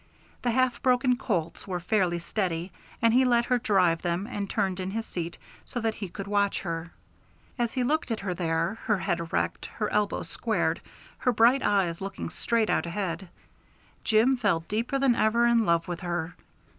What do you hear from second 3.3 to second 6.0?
her drive them and turned in his seat so that